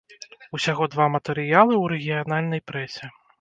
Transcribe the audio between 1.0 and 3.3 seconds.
матэрыялы ў рэгіянальнай прэсе.